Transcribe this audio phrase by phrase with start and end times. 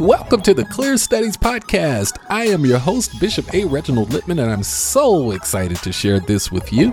[0.00, 2.18] Welcome to the Clear Studies Podcast.
[2.28, 3.64] I am your host, Bishop A.
[3.64, 6.92] Reginald Littman, and I'm so excited to share this with you.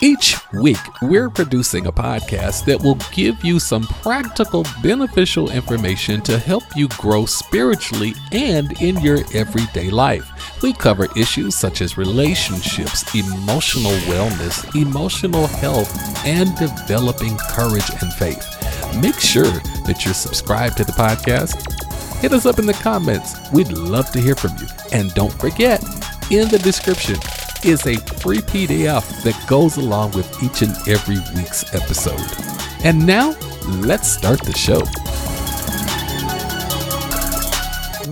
[0.00, 6.36] Each week, we're producing a podcast that will give you some practical, beneficial information to
[6.36, 10.60] help you grow spiritually and in your everyday life.
[10.64, 18.44] We cover issues such as relationships, emotional wellness, emotional health, and developing courage and faith.
[19.00, 21.86] Make sure that you're subscribed to the podcast
[22.20, 23.34] hit us up in the comments.
[23.52, 24.66] We'd love to hear from you.
[24.92, 25.82] And don't forget,
[26.30, 27.16] in the description
[27.64, 32.20] is a free PDF that goes along with each and every week's episode.
[32.84, 34.80] And now, let's start the show.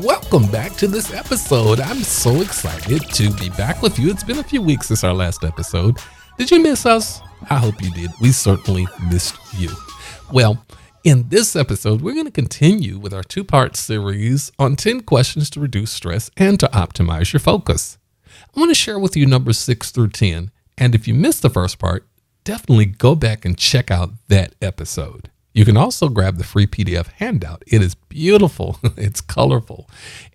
[0.01, 1.81] Welcome back to this episode.
[1.81, 4.11] I'm so excited to be back with you.
[4.11, 5.99] It's been a few weeks since our last episode.
[6.37, 7.21] Did you miss us?
[7.49, 8.11] I hope you did.
[8.21, 9.71] We certainly missed you.
[10.33, 10.65] Well,
[11.05, 15.51] in this episode, we're going to continue with our two part series on 10 questions
[15.51, 17.99] to reduce stress and to optimize your focus.
[18.27, 20.51] I want to share with you numbers 6 through 10.
[20.79, 22.07] And if you missed the first part,
[22.43, 25.31] definitely go back and check out that episode.
[25.53, 27.63] You can also grab the free PDF handout.
[27.67, 29.89] It is beautiful, it's colorful,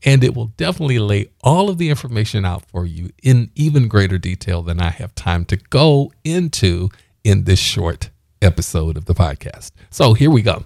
[0.05, 4.19] and it will definitely lay all of the information out for you in even greater
[4.19, 6.89] detail than I have time to go into
[7.23, 8.11] in this short
[8.41, 9.71] episode of the podcast.
[9.89, 10.65] So here we go.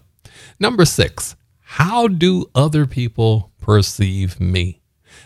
[0.59, 4.81] Number six, how do other people perceive me?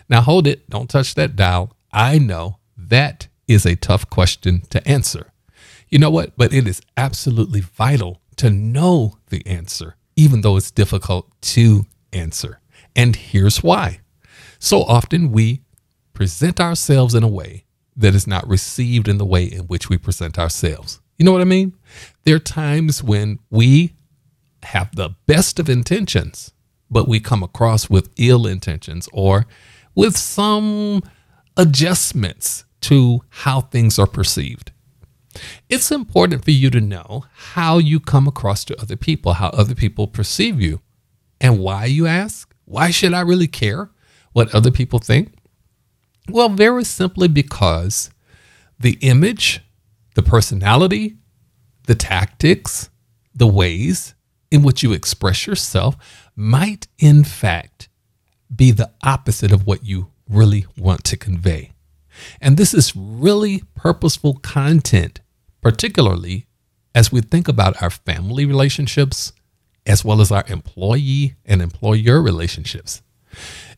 [0.09, 1.75] Now hold it, don't touch that dial.
[1.91, 5.31] I know that is a tough question to answer.
[5.89, 6.33] You know what?
[6.37, 12.59] But it is absolutely vital to know the answer, even though it's difficult to answer.
[12.95, 14.01] And here's why.
[14.59, 15.61] So often we
[16.13, 19.97] present ourselves in a way that is not received in the way in which we
[19.97, 20.99] present ourselves.
[21.17, 21.73] You know what I mean?
[22.23, 23.93] There are times when we
[24.63, 26.51] have the best of intentions,
[26.91, 29.45] but we come across with ill intentions or
[29.95, 31.01] with some
[31.55, 34.71] adjustments to how things are perceived.
[35.69, 39.75] It's important for you to know how you come across to other people, how other
[39.75, 40.81] people perceive you.
[41.39, 42.53] And why, you ask?
[42.65, 43.89] Why should I really care
[44.33, 45.33] what other people think?
[46.29, 48.09] Well, very simply because
[48.79, 49.61] the image
[50.17, 51.15] the personality,
[51.85, 52.89] the tactics,
[53.35, 54.15] the ways
[54.49, 55.95] in which you express yourself
[56.35, 57.87] might, in fact,
[58.53, 61.71] be the opposite of what you really want to convey.
[62.41, 65.21] And this is really purposeful content,
[65.61, 66.47] particularly
[66.95, 69.33] as we think about our family relationships
[69.85, 73.03] as well as our employee and employer relationships.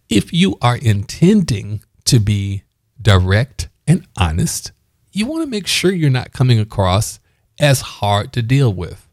[0.07, 2.63] If you are intending to be
[3.01, 4.71] direct and honest,
[5.11, 7.19] you want to make sure you're not coming across
[7.59, 9.07] as hard to deal with.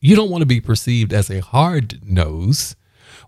[0.00, 2.76] You don't want to be perceived as a hard nose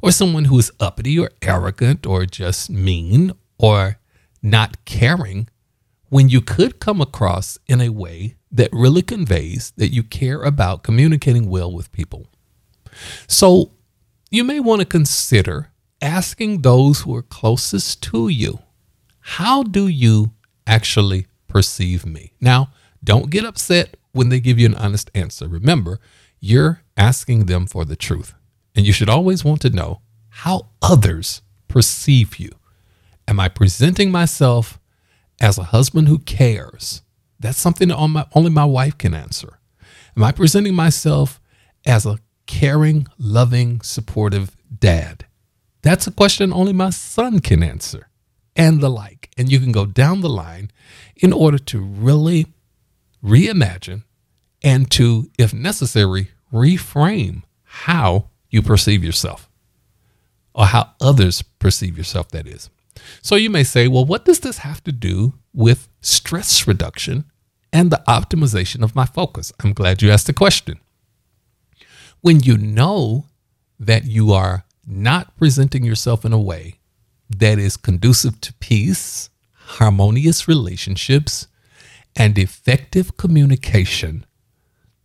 [0.02, 3.98] or someone who is uppity or arrogant or just mean or
[4.42, 5.48] not caring
[6.08, 10.82] when you could come across in a way that really conveys that you care about
[10.82, 12.26] communicating well with people.
[13.26, 13.72] So
[14.30, 15.70] you may want to consider
[16.02, 18.60] asking those who are closest to you,
[19.20, 20.32] how do you
[20.66, 22.32] actually perceive me.
[22.40, 22.70] Now,
[23.04, 25.46] don't get upset when they give you an honest answer.
[25.48, 26.00] Remember,
[26.40, 28.32] you're asking them for the truth.
[28.74, 32.50] And you should always want to know how others perceive you.
[33.26, 34.78] Am I presenting myself
[35.40, 37.02] as a husband who cares?
[37.38, 39.58] That's something that only my wife can answer.
[40.16, 41.40] Am I presenting myself
[41.86, 45.26] as a caring, loving, supportive dad?
[45.82, 48.08] That's a question only my son can answer,
[48.60, 49.30] and the like.
[49.38, 50.70] And you can go down the line
[51.16, 52.46] in order to really
[53.24, 54.04] reimagine
[54.62, 59.48] and to, if necessary, reframe how you perceive yourself
[60.54, 62.68] or how others perceive yourself, that is.
[63.22, 67.24] So you may say, well, what does this have to do with stress reduction
[67.72, 69.54] and the optimization of my focus?
[69.64, 70.80] I'm glad you asked the question.
[72.20, 73.24] When you know
[73.78, 76.79] that you are not presenting yourself in a way
[77.30, 81.46] that is conducive to peace, harmonious relationships,
[82.16, 84.26] and effective communication,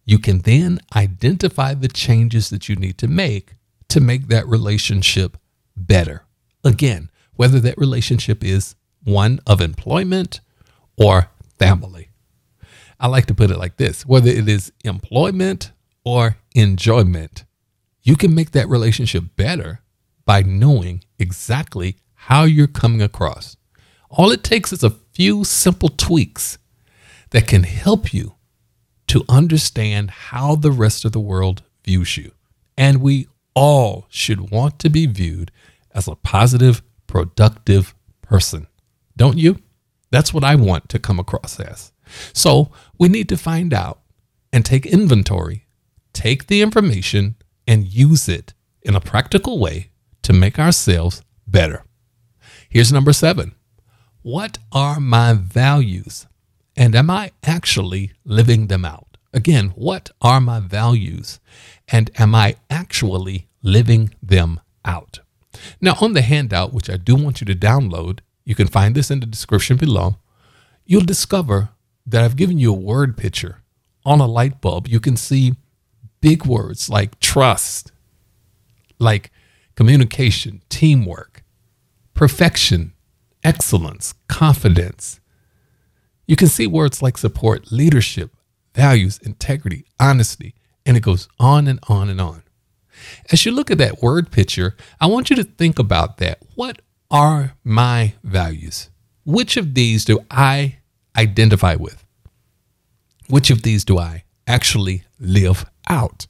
[0.06, 3.54] you can then identify the changes that you need to make
[3.89, 5.38] to make that relationship
[5.77, 6.24] better.
[6.63, 10.42] Again, whether that relationship is one of employment
[10.98, 11.30] or
[11.60, 12.10] family.
[13.00, 15.72] I like to put it like this whether it is employment
[16.04, 17.44] or enjoyment,
[18.04, 19.81] you can make that relationship better
[20.25, 23.56] by knowing exactly how you're coming across.
[24.10, 26.57] All it takes is a few simple tweaks
[27.30, 28.33] that can help you
[29.10, 32.31] to understand how the rest of the world views you.
[32.75, 35.51] And we all should want to be viewed
[35.92, 37.94] as a positive, productive
[38.24, 38.66] person.
[39.16, 39.60] Don't you?
[40.10, 41.92] That's what I want to come across as.
[42.33, 44.00] So we need to find out
[44.51, 45.68] and take inventory,
[46.12, 47.36] take the information
[47.68, 49.92] and use it in a practical way
[50.24, 51.83] to make ourselves better.
[52.75, 53.56] Here's number seven
[54.22, 56.27] What are my values?
[56.75, 59.16] And am I actually living them out?
[59.33, 61.39] Again, what are my values?
[61.88, 65.22] And am I actually living them out?
[65.80, 69.10] Now, on the handout, which I do want you to download, you can find this
[69.10, 70.18] in the description below.
[70.86, 71.69] You'll discover
[72.06, 73.62] that I've given you a word picture
[74.06, 74.89] on a light bulb.
[74.89, 75.56] You can see
[76.19, 77.94] big words like trust,
[79.00, 79.31] like
[79.75, 81.35] communication, teamwork,
[82.16, 82.94] perfection,
[83.44, 85.20] excellence, confidence.
[86.26, 88.32] You can see words like support, leadership,
[88.74, 92.42] values, integrity, honesty, and it goes on and on and on.
[93.32, 96.40] As you look at that word picture, I want you to think about that.
[96.56, 96.82] What
[97.12, 98.90] are my values?
[99.26, 100.78] Which of these do I
[101.16, 102.04] identify with?
[103.28, 106.28] Which of these do I actually live out?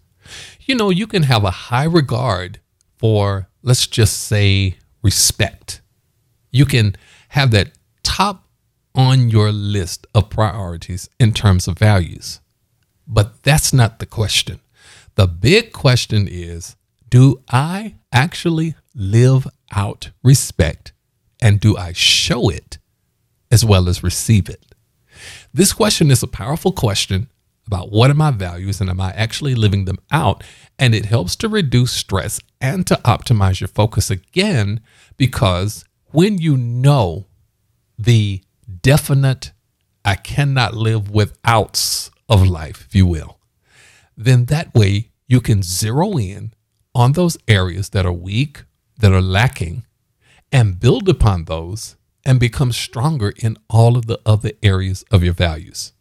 [0.62, 2.60] You know, you can have a high regard
[2.98, 5.82] for, let's just say, respect.
[6.52, 6.96] You can
[7.30, 7.70] have that
[8.02, 8.48] top
[8.96, 12.40] on your list of priorities in terms of values.
[13.08, 14.60] But that's not the question.
[15.14, 16.76] The big question is
[17.08, 20.92] do I actually live out respect
[21.40, 22.80] and do I show it
[23.52, 24.66] as well as receive it?
[25.54, 27.30] This question is a powerful question
[27.68, 30.44] about what are my values and am I actually living them out?
[30.78, 34.82] And it helps to reduce stress and to optimize your focus again,
[35.18, 37.28] because when you know
[37.98, 38.42] the
[38.82, 39.52] definite,
[40.04, 43.40] I cannot live without of life, if you will,
[44.16, 46.54] then that way you can zero in
[46.94, 48.64] on those areas that are weak,
[49.00, 49.86] that are lacking,
[50.52, 55.34] and build upon those and become stronger in all of the other areas of your
[55.34, 55.94] values.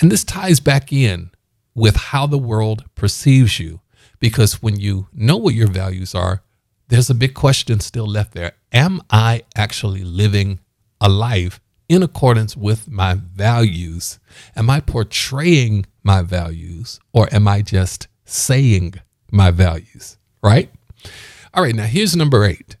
[0.00, 1.30] And this ties back in
[1.74, 3.80] with how the world perceives you,
[4.20, 6.42] because when you know what your values are,
[6.88, 8.52] there's a big question still left there.
[8.72, 10.60] Am I actually living
[11.00, 14.18] a life in accordance with my values?
[14.56, 18.94] Am I portraying my values or am I just saying
[19.30, 20.18] my values?
[20.42, 20.70] Right?
[21.52, 22.76] All right, now here's number eight.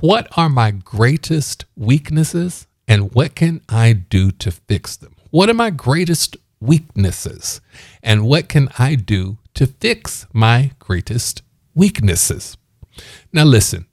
[0.00, 5.14] What are my greatest weaknesses and what can I do to fix them?
[5.30, 7.60] What are my greatest weaknesses
[8.02, 11.42] and what can I do to fix my greatest
[11.74, 12.56] weaknesses?
[13.32, 13.86] Now, listen,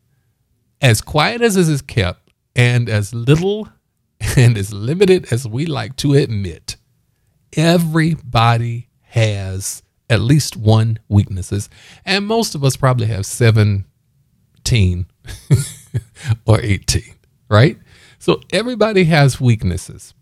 [0.82, 3.68] as quiet as this is kept and as little
[4.38, 6.78] and as limited as we like to admit,
[7.58, 11.70] everybody has at least one weaknesses.
[12.06, 13.86] And most of us probably have 17
[16.46, 17.04] or 18,
[17.50, 17.78] right?
[18.20, 20.14] So everybody has weaknesses.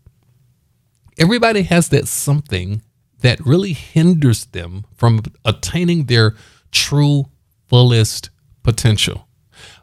[1.16, 2.82] Everybody has that something
[3.20, 6.34] that really hinders them from attaining their
[6.72, 7.26] true
[7.68, 8.30] fullest
[8.62, 9.28] potential.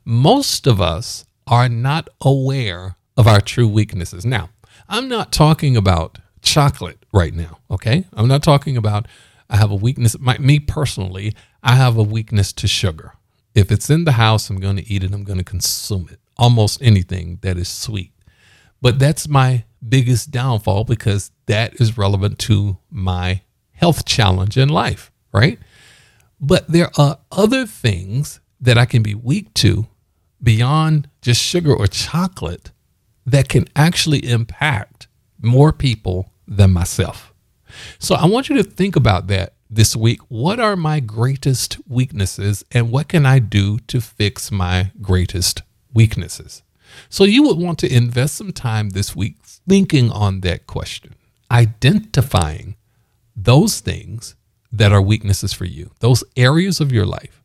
[0.03, 4.25] Most of us are not aware of our true weaknesses.
[4.25, 4.49] Now,
[4.89, 8.05] I'm not talking about chocolate right now, okay?
[8.13, 9.07] I'm not talking about
[9.49, 10.17] I have a weakness.
[10.19, 11.33] My, me personally,
[11.63, 13.13] I have a weakness to sugar.
[13.53, 15.13] If it's in the house, I'm going to eat it.
[15.13, 16.19] I'm going to consume it.
[16.37, 18.11] Almost anything that is sweet.
[18.81, 25.11] But that's my biggest downfall because that is relevant to my health challenge in life,
[25.33, 25.59] right?
[26.39, 29.87] But there are other things that I can be weak to
[30.41, 32.71] beyond just sugar or chocolate
[33.25, 35.07] that can actually impact
[35.41, 37.33] more people than myself.
[37.99, 40.19] So I want you to think about that this week.
[40.27, 45.61] What are my greatest weaknesses and what can I do to fix my greatest
[45.93, 46.63] weaknesses?
[47.09, 51.15] So you would want to invest some time this week thinking on that question,
[51.49, 52.75] identifying
[53.35, 54.35] those things
[54.71, 57.43] that are weaknesses for you, those areas of your life.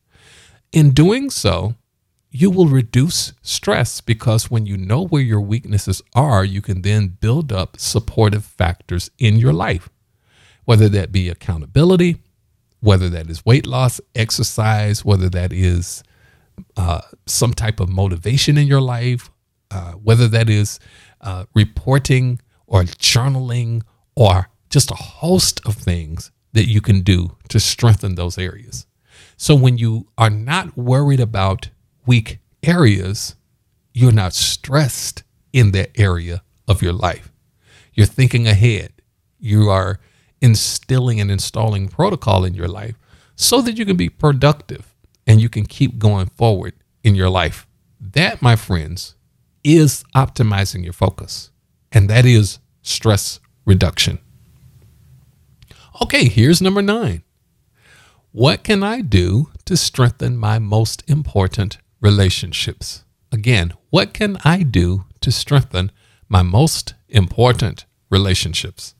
[0.73, 1.75] In doing so,
[2.31, 7.17] you will reduce stress because when you know where your weaknesses are, you can then
[7.21, 9.89] build up supportive factors in your life,
[10.65, 12.17] whether that be accountability,
[12.81, 16.03] whether that is weight loss, exercise, whether that is
[16.77, 19.31] uh, some type of motivation in your life,
[19.77, 20.81] uh, whether that is
[21.21, 23.83] uh, reporting or journaling
[24.15, 28.87] or just a host of things that you can do to strengthen those areas.
[29.37, 31.71] So when you are not worried about
[32.07, 33.37] weak areas,
[33.93, 37.31] you're not stressed in that area of your life.
[37.93, 38.93] You're thinking ahead.
[39.39, 40.01] You are
[40.41, 42.97] instilling and installing protocol in your life
[43.37, 44.95] so that you can be productive
[45.27, 47.67] and you can keep going forward in your life
[48.01, 49.15] That, my friends,
[49.67, 51.51] is optimizing your focus,
[51.91, 54.21] and that is stress reduction.
[56.01, 57.25] Okay, here's number nine.
[58.31, 63.05] What can I do to strengthen my most important relationships?
[63.33, 65.91] Again, what can I do to strengthen
[66.29, 68.95] my most important relationships?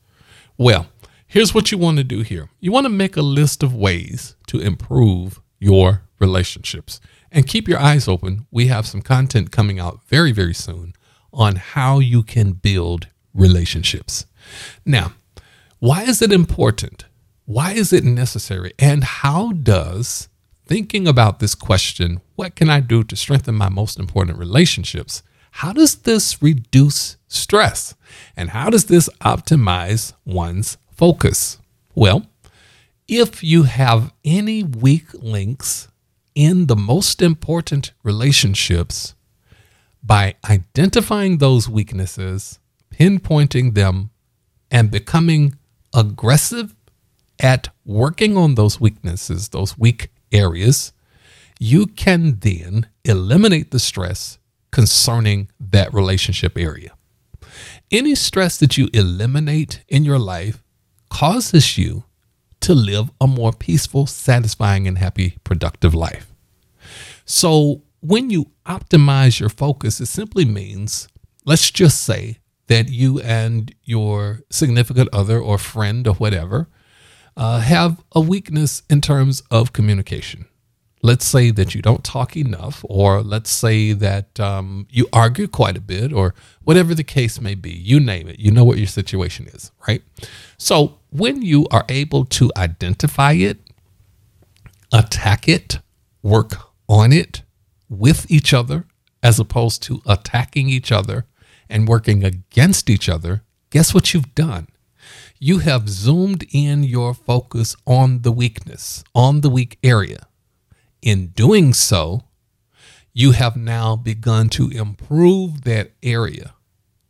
[0.59, 0.89] Well,
[1.29, 4.35] here's what you want to do here you want to make a list of ways
[4.49, 7.01] to improve your relationships.
[7.37, 8.47] And keep your eyes open.
[8.51, 10.95] We have some content coming out very, very soon
[11.35, 14.25] on how you can build relationships.
[14.87, 15.13] Now,
[15.79, 17.05] why is it important?
[17.45, 18.73] Why is it necessary?
[18.79, 20.31] And how does
[20.65, 25.23] thinking about this question, what can I do to strengthen my most important relationships?
[25.51, 27.95] How does this reduce stress?
[28.35, 31.59] And how does this optimize one's focus?
[31.95, 32.25] Well,
[33.07, 35.89] if you have any weak links
[36.37, 39.15] in the most important relationships,
[40.05, 42.61] by identifying those weaknesses,
[42.95, 44.11] pinpointing them,
[44.71, 45.57] and becoming
[45.95, 46.77] aggressive
[47.41, 50.93] at working on those weaknesses, those weak areas,
[51.59, 54.39] you can then eliminate the stress
[54.71, 56.93] concerning that relationship area.
[57.91, 60.63] Any stress that you eliminate in your life
[61.09, 62.05] causes you
[62.67, 66.35] to live a more peaceful, satisfying, and happy, productive life.
[67.25, 71.07] So, when you optimize your focus, it simply means,
[71.45, 76.69] let's just say that you and your significant other or friend or whatever
[77.37, 80.47] uh, have a weakness in terms of communication.
[81.07, 85.77] Let's say that you don't talk enough, or let's say that um, you argue quite
[85.77, 86.35] a bit, or
[86.65, 87.71] whatever the case may be.
[87.71, 88.41] You name it.
[88.41, 90.03] You know what your situation is, right?
[90.59, 93.59] So when you are able to identify it,
[94.93, 95.79] attack it,
[96.25, 96.55] work
[96.89, 97.43] on it
[97.89, 98.85] with each other,
[99.23, 101.25] as opposed to attacking each other
[101.69, 104.67] and working against each other, guess what you've done?
[105.39, 110.27] You have zoomed in your focus on the weakness, on the weak area.
[111.03, 112.25] In doing so,
[113.13, 116.55] you have now begun to improve that area,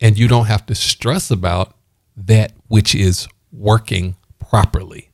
[0.00, 1.74] and you don't have to stress about
[2.16, 5.10] that which is working properly.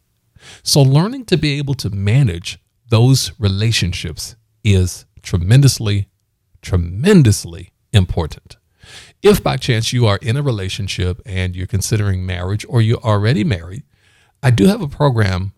[0.62, 6.08] So, learning to be able to manage those relationships is tremendously,
[6.60, 8.56] tremendously important.
[9.22, 13.44] If by chance you are in a relationship and you're considering marriage or you're already
[13.44, 13.84] married,
[14.42, 15.52] I do have a program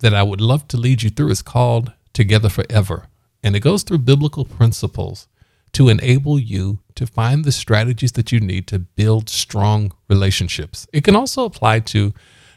[0.00, 1.30] that I would love to lead you through.
[1.30, 3.08] It's called Together Forever.
[3.42, 5.28] And it goes through biblical principles
[5.72, 10.86] to enable you to find the strategies that you need to build strong relationships.
[10.92, 12.14] It can also apply to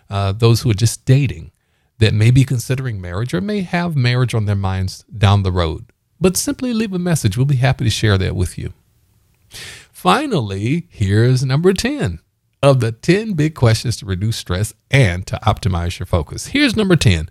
[0.09, 1.51] uh, those who are just dating
[1.97, 5.91] that may be considering marriage or may have marriage on their minds down the road.
[6.21, 7.35] But simply leave a message.
[7.35, 8.73] We'll be happy to share that with you.
[9.49, 12.19] Finally, here's number 10
[12.61, 16.47] of the 10 big questions to reduce stress and to optimize your focus.
[16.47, 17.29] Here's number 10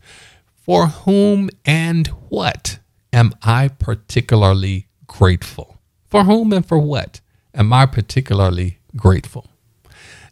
[0.67, 2.81] For whom and what
[3.13, 5.79] am I particularly grateful?
[6.09, 7.21] For whom and for what
[7.55, 9.47] am I particularly grateful?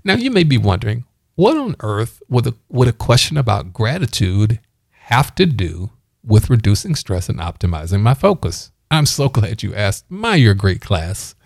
[0.02, 1.04] Now, you may be wondering,
[1.36, 4.58] what on earth would a, would a question about gratitude
[5.02, 5.90] have to do
[6.24, 8.72] with reducing stress and optimizing my focus?
[8.90, 10.10] I'm so glad you asked.
[10.10, 11.36] My, your great class.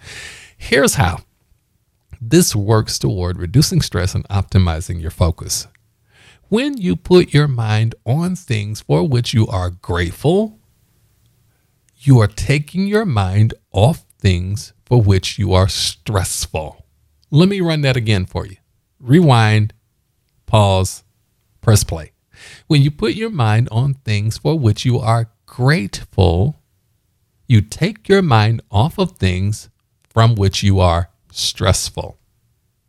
[0.57, 1.19] Here's how
[2.23, 5.67] this works toward reducing stress and optimizing your focus.
[6.49, 10.59] When you put your mind on things for which you are grateful,
[11.99, 16.87] you are taking your mind off things for which you are stressful.
[17.31, 18.57] Let me run that again for you.
[18.99, 19.75] Rewind,
[20.47, 21.05] pause,
[21.61, 22.13] press play.
[22.67, 26.63] When you put your mind on things for which you are grateful,
[27.47, 29.69] you take your mind off of things
[30.09, 32.17] from which you are stressful.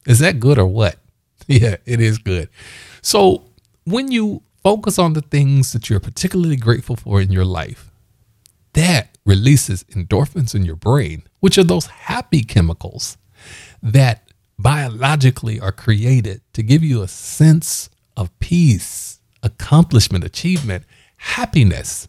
[0.08, 0.96] Is that good or what?
[1.48, 2.48] Yeah, it is good.
[3.02, 3.49] So
[3.92, 7.92] when you focus on the things that you're particularly grateful for in your life,
[8.74, 13.18] that releases endorphins in your brain, which are those happy chemicals
[13.82, 20.84] that biologically are created to give you a sense of peace, accomplishment, achievement,
[21.18, 22.08] happiness.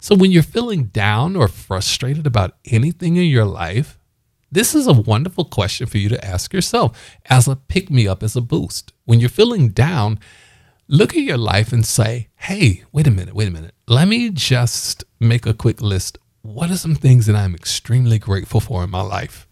[0.00, 3.98] So when you're feeling down or frustrated about anything in your life,
[4.50, 8.22] this is a wonderful question for you to ask yourself as a pick me up,
[8.22, 8.92] as a boost.
[9.04, 10.18] When you're feeling down,
[10.90, 13.74] look at your life and say, hey, wait a minute, wait a minute.
[13.86, 16.18] Let me just make a quick list.
[16.42, 19.46] What are some things that I'm extremely grateful for in my life?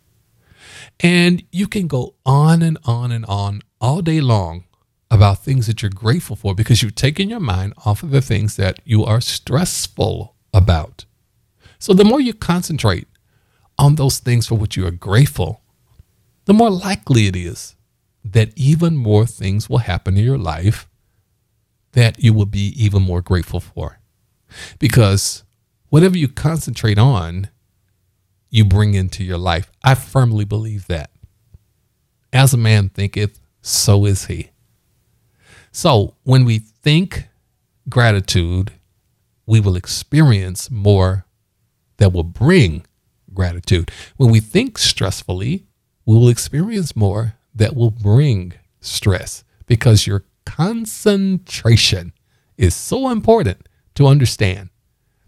[0.99, 4.65] And you can go on and on and on all day long
[5.13, 8.57] about things that you're grateful for because you've taken your mind off of the things
[8.57, 11.05] that you are stressful about.
[11.79, 13.07] So the more you concentrate
[13.79, 15.63] on those things for which you are grateful,
[16.47, 17.77] the more likely it is
[18.25, 20.89] that even more things will happen in your life
[21.99, 23.99] that you will be even more grateful for.
[24.79, 25.43] Because
[25.89, 27.49] whatever you concentrate on,
[28.51, 29.73] you bring into your life.
[29.83, 31.11] I firmly believe that.
[32.33, 34.51] As a man thinketh, so is he.
[35.73, 37.27] So when we think
[37.89, 38.73] gratitude,
[39.45, 41.27] we will experience more
[41.97, 42.87] that will bring
[43.35, 43.91] gratitude.
[44.17, 45.65] When we think stressfully,
[46.07, 52.15] we will experience more that will bring stress because your concentration
[52.57, 54.71] is so important to understand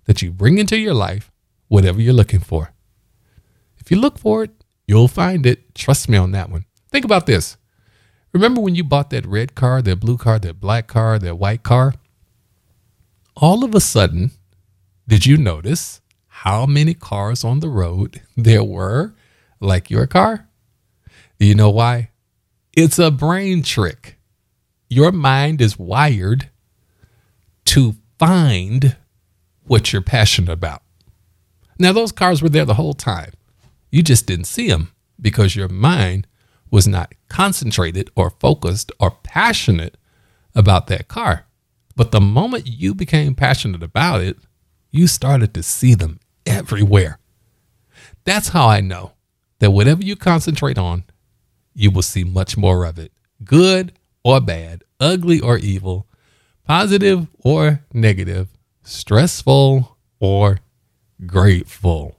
[0.06, 1.30] that you bring into your life
[1.68, 2.72] whatever you're looking for.
[3.76, 4.50] If you look for it,
[4.86, 5.74] you'll find it.
[5.74, 6.64] Trust me on that one.
[6.90, 7.58] Think about this.
[8.32, 11.62] Remember when you bought that red car, that blue car, that black car, that white
[11.62, 11.92] car?
[13.36, 14.30] All of a sudden,
[15.06, 19.14] did you notice how many cars on the road there were
[19.60, 20.48] like your car?
[21.38, 22.08] Do you know why?
[22.72, 24.16] It's a brain trick.
[24.90, 26.50] Your mind is wired
[27.66, 28.96] to find
[29.62, 30.82] what you're passionate about.
[31.78, 33.30] Now, those cars were there the whole time.
[33.92, 36.26] You just didn't see them because your mind
[36.72, 39.96] was not concentrated or focused or passionate
[40.56, 41.46] about that car.
[41.94, 44.38] But the moment you became passionate about it,
[44.90, 47.20] you started to see them everywhere.
[48.24, 49.12] That's how I know
[49.60, 51.04] that whatever you concentrate on,
[51.74, 53.12] you will see much more of it
[53.44, 53.92] good
[54.24, 56.06] or bad, ugly or evil,
[56.64, 58.48] positive or negative,
[58.82, 60.58] stressful or
[61.26, 62.16] grateful.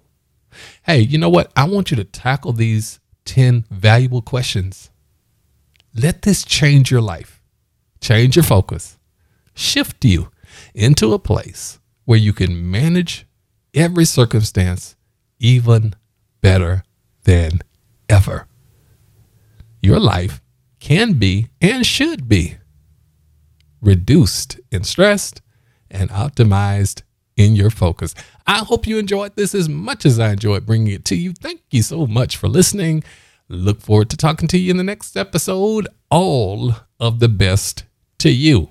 [0.84, 1.52] Hey, you know what?
[1.56, 4.90] I want you to tackle these 10 valuable questions.
[5.96, 7.42] Let this change your life,
[8.00, 8.98] change your focus,
[9.54, 10.32] shift you
[10.74, 13.26] into a place where you can manage
[13.74, 14.96] every circumstance
[15.40, 15.94] even
[16.42, 16.84] better
[17.24, 17.60] than
[18.10, 18.48] ever.
[19.82, 20.42] Your life
[20.82, 22.58] can be and should be
[23.82, 25.42] reduced in stressed
[25.90, 27.04] and optimized
[27.38, 28.14] in your focus.
[28.46, 31.32] I hope you enjoyed this as much as I enjoyed bringing it to you.
[31.32, 33.04] Thank you so much for listening.
[33.48, 35.88] Look forward to talking to you in the next episode.
[36.10, 37.86] All of the best
[38.20, 38.70] to you.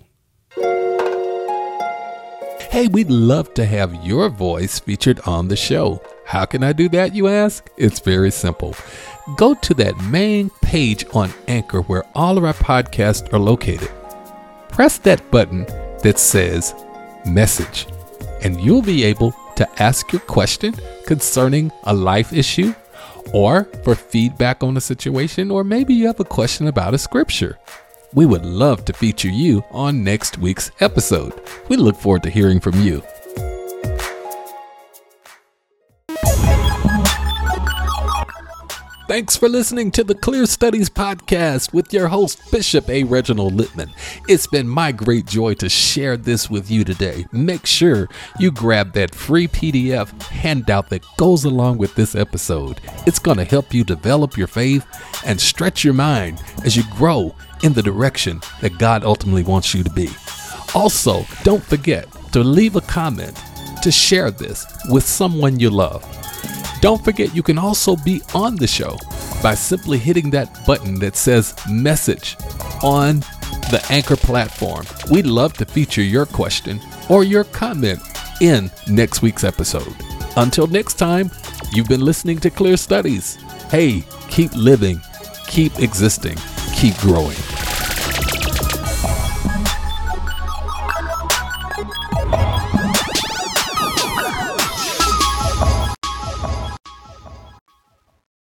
[2.70, 6.03] Hey, we'd love to have your voice featured on the show.
[6.31, 7.69] How can I do that, you ask?
[7.77, 8.77] It's very simple.
[9.37, 13.90] Go to that main page on Anchor where all of our podcasts are located.
[14.69, 15.64] Press that button
[16.05, 16.73] that says
[17.27, 17.88] Message,
[18.43, 20.73] and you'll be able to ask your question
[21.05, 22.77] concerning a life issue
[23.33, 27.59] or for feedback on a situation, or maybe you have a question about a scripture.
[28.14, 31.33] We would love to feature you on next week's episode.
[31.69, 33.03] We look forward to hearing from you.
[39.11, 43.03] Thanks for listening to the Clear Studies Podcast with your host, Bishop A.
[43.03, 43.90] Reginald Littman.
[44.29, 47.27] It's been my great joy to share this with you today.
[47.33, 52.81] Make sure you grab that free PDF handout that goes along with this episode.
[53.05, 54.87] It's going to help you develop your faith
[55.27, 59.83] and stretch your mind as you grow in the direction that God ultimately wants you
[59.83, 60.09] to be.
[60.73, 63.37] Also, don't forget to leave a comment
[63.83, 66.20] to share this with someone you love.
[66.81, 68.97] Don't forget you can also be on the show
[69.43, 72.37] by simply hitting that button that says message
[72.83, 73.21] on
[73.71, 74.87] the Anchor platform.
[75.11, 78.01] We'd love to feature your question or your comment
[78.40, 79.95] in next week's episode.
[80.37, 81.31] Until next time,
[81.73, 83.37] you've been listening to Clear Studies.
[83.71, 85.01] Hey, keep living,
[85.47, 86.37] keep existing,
[86.75, 87.37] keep growing.